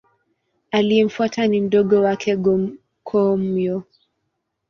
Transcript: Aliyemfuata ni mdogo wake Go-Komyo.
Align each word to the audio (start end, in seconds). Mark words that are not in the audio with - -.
Aliyemfuata 0.71 1.47
ni 1.47 1.61
mdogo 1.61 2.01
wake 2.01 2.35
Go-Komyo. 2.35 3.83